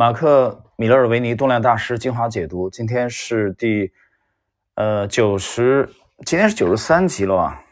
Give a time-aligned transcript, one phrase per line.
[0.00, 3.92] 马克·米勒尔维尼动量大师精华解读，今天是第
[4.74, 5.90] 呃九十，
[6.24, 7.62] 今天是九十三集了吧？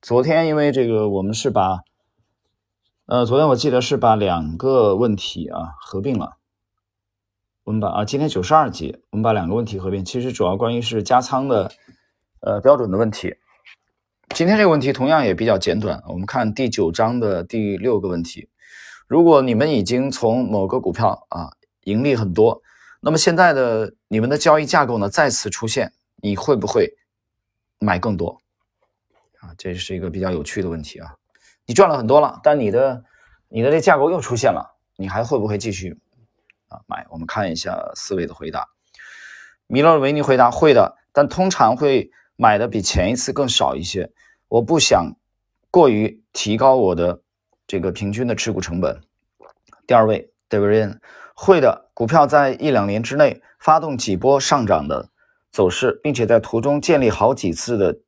[0.00, 1.80] 昨天因为这个，我们是把
[3.04, 6.38] 呃，昨天我记得是把两个问题啊合并了。
[7.64, 11.70] 我们把啊，今天九十二集，我们把两个问题合并，其实主要关于是加仓的
[12.40, 13.34] 呃标准的问题。
[14.30, 18.48] 今天这个问题同样也比较简短，我们看第九章的第六个问题：
[19.06, 21.50] 如果你们已经从某个股票啊。
[21.84, 22.62] 盈利很多，
[23.00, 26.96] 那么现在的你们的交易架构呢再次出现，你会不会
[27.78, 28.40] 买更多？
[29.40, 31.14] 啊，这是一个比较有趣的问题啊。
[31.66, 33.04] 你赚了很多了，但你的
[33.48, 35.98] 你的这架构又出现了，你还会不会继续
[36.68, 37.06] 啊买？
[37.10, 38.68] 我们看一下四位的回答。
[39.66, 44.10] 米勒维尼回答会的，但通常会买的比前一次更少一些。
[44.48, 45.14] 我不想
[45.70, 47.20] 过于提高我的
[47.66, 49.02] 这个平均的持股成本。
[49.86, 50.98] 第二位 David。
[51.34, 55.10] 会的，股票在一两年之内发动几波上涨的
[55.50, 57.98] 走势，并且在途中建立好几次的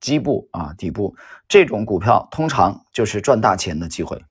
[0.00, 1.14] 基部啊底部，
[1.46, 4.24] 这种股票通常就是赚大钱的机会。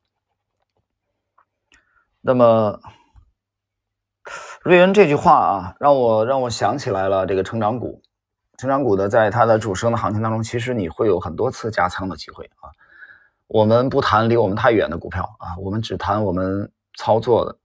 [2.21, 2.81] 那么，
[4.63, 8.01] 瑞恩这句话啊，让我让我想起来了这个成长股，
[8.57, 12.71] 成长股的在它的主升的行情当中，其实你会有很多次加仓的机会啊。
[13.45, 17.57] 我们不谈离我们太远的股票啊，我们只谈我们操作的。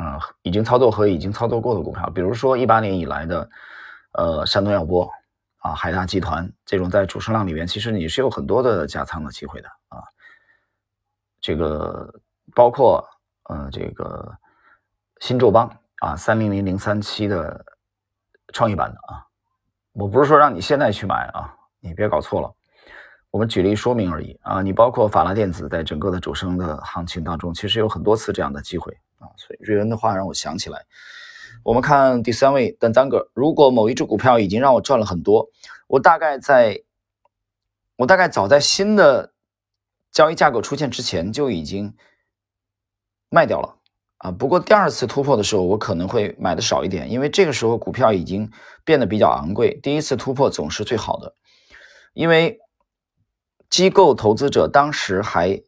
[0.00, 3.50] 啊，已经操作和已经操作过的股票，比如说一八年以来的，
[4.12, 5.06] 呃，山东药波
[5.58, 10.02] 啊，海大集团这种在主升浪里面，其实你是有很多的加仓的机会的啊。
[11.38, 12.10] 这个
[12.54, 13.06] 包括
[13.50, 14.34] 呃，这个
[15.18, 17.62] 新宙邦啊，三零零零三七的
[18.54, 19.26] 创业板的啊，
[19.92, 22.50] 我不是说让你现在去买啊，你别搞错了。
[23.30, 29.30] 我们举例说明而已啊，你包括法拉电子在整个的主升的行情当中，其实有很多次这样的机会啊。
[29.36, 30.84] 所以瑞恩的话让我想起来，
[31.62, 35.48] 我们看第三位的单个，如果某一只股票已经让我赚了很多，
[35.86, 36.82] 我大概在，
[37.94, 39.32] 我大概早在新的
[40.10, 41.94] 交易架构出现之前就已经
[43.28, 43.76] 卖掉了
[44.16, 44.32] 啊。
[44.32, 48.50] 不过第二次突破的时候，我可能会买的少一点，因为这个时候股票已经
[48.84, 49.78] 变得比较昂贵。
[49.84, 51.32] 第一次突破总是最好的，
[52.12, 52.58] 因为。
[53.70, 55.58] 机构投资者当时还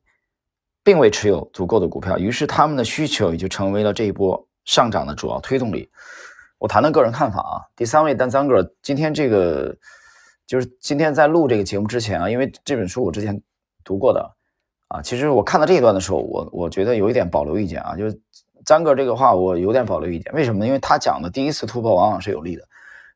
[0.83, 5.89] 并未持有足够的股票，于是他们的需求也就成为了这一波上涨的主要推动力。
[6.59, 7.63] 我谈谈个人看法啊。
[7.77, 9.77] 第三位丹桑格，今天这个
[10.47, 13.41] 就是今天在录这个节目之前啊，因为这本书我之前
[13.85, 14.29] 读过的
[14.89, 18.21] 啊，其实我看到这一段的时候，我我觉得有一点保留意见啊，就是
[18.65, 20.33] 张哥这个话我有点保留意见。
[20.35, 20.67] 为什么呢？
[20.67, 22.67] 因为他讲的第一次突破往往是有利的，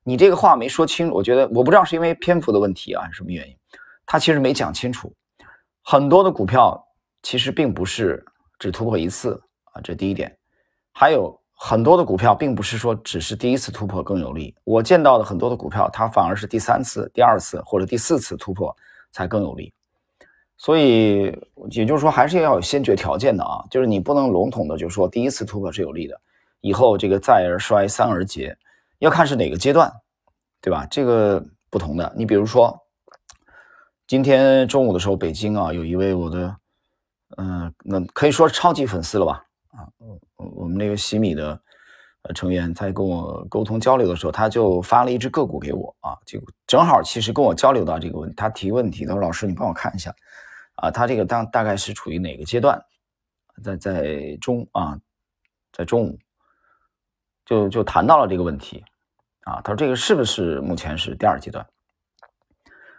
[0.04, 3.56] 你这个话没说清，我觉得我不知道是因为篇幅的问题啊，还是什么原因。
[4.06, 5.12] 他其实没讲清楚，
[5.82, 6.80] 很多的股票
[7.22, 8.24] 其实并不是
[8.56, 10.34] 只突破一次啊，这第一点。
[10.92, 18.74] 还有很多的股票并不是说只是第一次突破更有利，我见到的很多的股票，它反而是第三次、第二次或者第四次突破
[19.10, 19.74] 才更有利。
[20.56, 21.36] 所以
[21.70, 26.18] 也就是说，还是要有先决条件的啊，就是你不能笼统的就说第一次突破是有利的，
[26.60, 28.56] 以后这个再而衰，三而竭，
[29.00, 29.92] 要看是哪个阶段，
[30.62, 30.86] 对吧？
[30.88, 32.80] 这个不同的，你比如说。
[34.06, 36.56] 今天中午的时候，北京啊，有一位我的，
[37.38, 39.44] 嗯，那可以说超级粉丝了吧？
[39.72, 39.82] 啊，
[40.36, 41.60] 我们那个洗米的
[42.22, 50.14] 呃成员在跟我沟通交流的时候，他就发了一只个股给我啊，就正好其实跟我交流到这个问题，他提问题，他说老师你帮我看一下，
[50.76, 52.80] 啊，他这个当大概是处于哪个阶段？
[53.64, 54.96] 在在中啊，
[55.72, 56.16] 在中午
[57.44, 58.84] 就就谈到了这个问题，
[59.42, 61.66] 啊，他说这个是不是目前是第二阶段？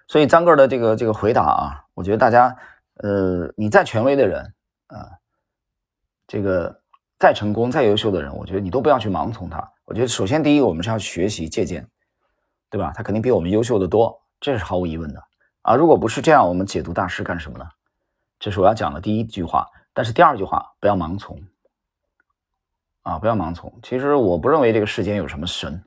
[0.08, 2.56] 所以张哥的这个这个回答啊，我觉得大家，
[2.96, 4.54] 呃，你再权威的人
[4.88, 5.12] 啊，
[6.28, 6.82] 这个
[7.20, 9.70] 再成功、再优秀的人，我觉得你都不要去盲从他。
[9.86, 11.86] 我觉得首先第一，我们是要学习借鉴，
[12.70, 12.94] 对吧？
[12.96, 15.22] 他肯定比我们优秀的多，这是毫无疑问的
[15.62, 15.76] 啊。
[15.76, 17.66] 如果不是这样，我们解读大师干什么呢？
[18.40, 19.68] 这是我要讲的第一句话。
[19.94, 21.42] 但是第二句话，不要盲从
[23.02, 23.78] 啊，不要盲从。
[23.82, 25.84] 其实我不认为这个世间有什么神。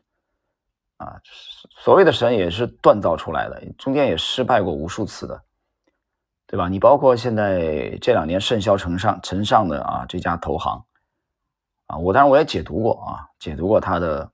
[1.00, 1.18] 啊，
[1.78, 5.42] 所谓的神也是锻造出来的，中间也失败过无数次的，
[6.46, 6.68] 对吧？
[6.68, 10.84] 你包括现在这两年甚嚣尘上尘上的啊这家投行，
[11.86, 14.30] 啊，我当然我也解读过啊，解读过他的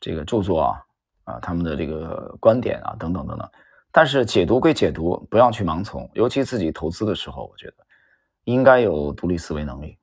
[0.00, 0.82] 这个著作啊，
[1.22, 3.48] 啊，他们的这个观点啊，等等等等。
[3.92, 7.74] 但是解读归解读，不要去盲从，尤其自己投资的时候，我觉得
[8.42, 9.96] 应该有独立思维能力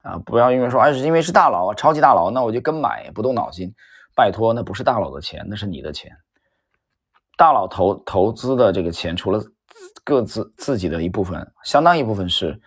[0.00, 3.70] 啊，不要因为说哎是因为是大佬啊，超级大佬，那我就跟买不动脑筋。
[4.18, 6.10] 拜托，那不是大佬的钱，那是你的钱。
[7.36, 9.40] 大佬投投资的这个钱，除了
[10.02, 12.60] 各自自己的一部分，相当一部分是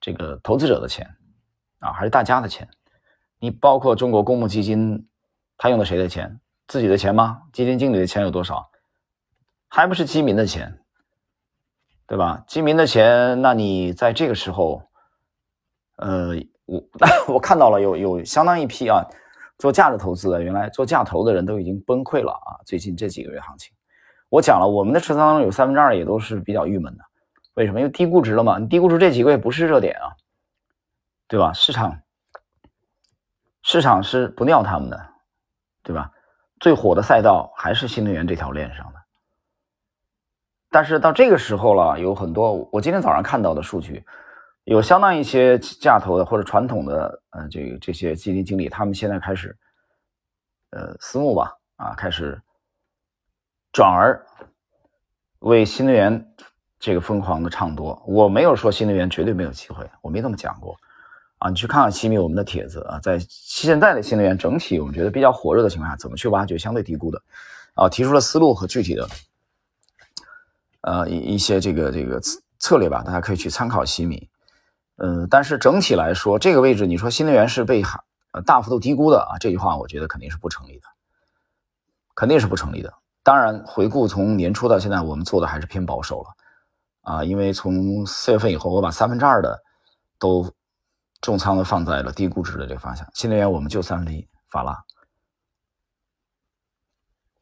[0.00, 1.08] 这个投资者的钱
[1.78, 2.68] 啊，还是大家的钱。
[3.38, 5.08] 你包括中国公募基金，
[5.56, 6.40] 他用的谁的钱？
[6.66, 7.40] 自己的钱吗？
[7.52, 8.68] 基金经理的钱有多少？
[9.68, 10.76] 还不是基民的钱，
[12.08, 12.42] 对吧？
[12.48, 14.82] 基民的钱，那你在这个时候，
[15.98, 16.34] 呃，
[16.66, 16.82] 我
[17.34, 19.06] 我看到了有有相当一批啊，
[19.58, 22.56] 做价值投资的，原来做价投的人都已经崩溃了啊！
[22.64, 23.74] 最近这几个月行情，
[24.28, 27.04] 我讲了，我们的持仓有三分之二也都是比较郁闷的。
[27.54, 27.80] 为什么？
[27.80, 28.58] 因为低估值了嘛。
[28.58, 30.14] 你低估值这几个月不是热点啊，
[31.26, 31.52] 对吧？
[31.52, 32.00] 市场
[33.62, 35.08] 市场是不尿他们的，
[35.82, 36.12] 对吧？
[36.60, 39.00] 最火的赛道还是新能源这条链上的。
[40.70, 44.04] 但是到这个时候了，有很多我今天早上看到的数据，
[44.68, 49.56] 有相当一些价投的或者传统的呃这个这些基金经理，他们现在开始
[50.70, 52.40] 呃私募吧啊，开始
[53.72, 54.24] 转而
[55.40, 56.24] 为新能源。
[56.80, 60.76] 这个疯狂的唱多，我没有说新能源绝对没有机会，我没这么讲过
[61.38, 61.50] 啊。
[61.50, 67.20] 你去看看西米我们的帖子啊，在现在的新能源整体我们觉得比较火热的情况下，怎么去挖掘相对低估的
[67.74, 67.88] 啊？
[67.88, 69.08] 提出了思路和具体的
[70.82, 72.20] 呃一一些这个这个
[72.60, 74.28] 策略吧，大家可以去参考西米。
[75.00, 77.82] 嗯，但是整体来说，这个位置你说新能源是被
[78.32, 80.86] 呃大幅度低估的啊，这句话我觉得肯定是不成立的，
[82.14, 82.92] 肯定是不成立的。
[83.22, 86.30] 当然，回顾从年初到现在，我们做的还是偏保守了。
[87.02, 89.62] 啊，因为从四月份以后，我把三分之二的
[90.18, 90.52] 都
[91.20, 93.08] 重仓的放在了低估值的这个方向。
[93.14, 94.84] 新能源我们就三分之一法拉，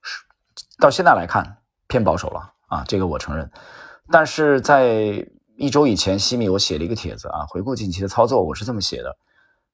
[0.03, 0.25] 是
[0.79, 3.51] 到现在来看偏保守了啊，这个我承认。
[4.09, 5.27] 但是在
[5.59, 9.17] 一周以前，西米我写了一个帖子啊，回顾近期的操作，我是这么写的，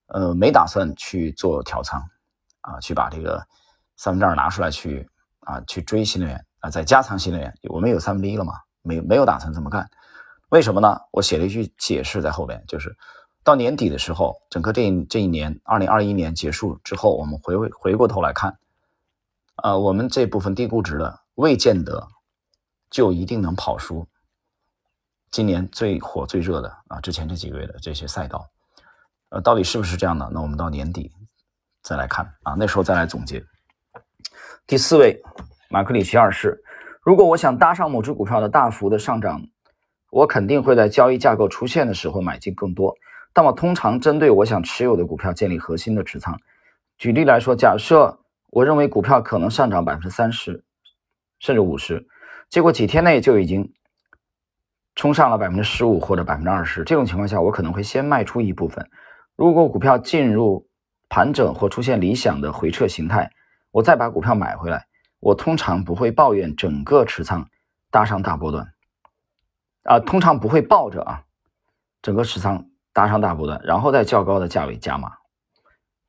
[0.06, 2.00] 呃，没打算去做调仓
[2.61, 3.44] 啊，去把这个
[3.96, 5.08] 三分之二拿出来去
[5.40, 8.55] 啊去追新能源啊，再加仓新能源，我们有三分之一了嘛。
[8.84, 9.88] 没没有打算这么干，
[10.50, 11.00] 为什么呢？
[11.11, 12.96] 我写了一句解释在后边，就是
[13.43, 18.56] 到年底的时候，整个这这一年，二零二一年结束之后，我们回回过头来看，
[19.56, 22.08] 啊，我们这部分低估值的未见得
[22.90, 24.06] 就一定能跑输
[25.32, 28.46] 今年最火最热的啊，之前这几个月的这些赛道，
[29.31, 30.31] 呃，到底是不是这样的？
[30.31, 31.11] 那我们到年底
[31.82, 33.43] 再来看啊，那时候再来总结。
[34.67, 35.19] 第四位，
[35.70, 36.62] 马克里奇二世。
[37.02, 39.40] 如果我想搭上某只股票的大幅的上涨，
[40.11, 42.94] 我肯定会在交易架构出现的时候买进更多。
[43.32, 46.38] 但我通常针对我想持有的股票建立核心的持仓。
[46.99, 48.20] 举例来说，假设
[48.50, 50.62] 我认为股票可能上涨百分之三十，
[51.38, 52.06] 甚至五十，
[52.50, 53.73] 结果几天内就已经
[54.94, 58.88] 冲上了百分之十五或者百分之二十，这种情况下，我可能会先卖出一部分。
[59.36, 60.68] 如果股票进入
[61.08, 63.30] 盘整或出现理想的回撤形态，
[63.70, 64.86] 我再把股票买回来。
[65.20, 67.48] 我通常不会抱怨整个持仓
[67.90, 68.72] 搭上大波段，
[69.84, 71.22] 啊，通常不会抱着啊，
[72.02, 75.12] 整个持仓搭上大波段，然后在较高的价位加码。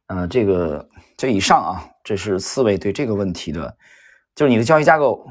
[0.07, 3.77] 呃，这个这以上啊，这是四位对这个问题的，
[4.35, 5.25] 就是你的交易架构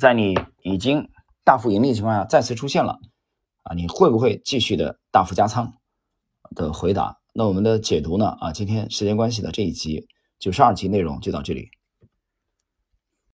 [0.00, 1.08] 在你已经
[1.48, 2.98] 大幅盈利的情况下再次出现了
[3.62, 5.72] 啊，你会不会继续的大幅加仓
[6.54, 7.16] 的回答？
[7.32, 8.36] 那我们的解读呢？
[8.38, 10.06] 啊，今天时间关系的这一集
[10.38, 11.70] 九十二集内容就到这里。